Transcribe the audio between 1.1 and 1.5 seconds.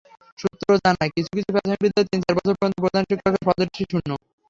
কিছু কিছু